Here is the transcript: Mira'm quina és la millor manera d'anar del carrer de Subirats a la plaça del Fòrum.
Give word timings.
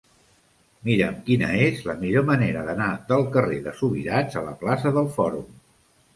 Mira'm 0.87 1.19
quina 1.27 1.49
és 1.65 1.83
la 1.89 1.95
millor 1.99 2.25
manera 2.31 2.65
d'anar 2.71 2.89
del 3.13 3.27
carrer 3.37 3.61
de 3.69 3.75
Subirats 3.83 4.41
a 4.43 4.45
la 4.49 4.57
plaça 4.65 4.97
del 4.99 5.13
Fòrum. 5.21 5.47